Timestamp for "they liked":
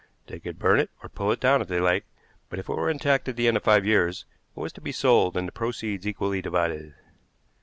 1.67-2.07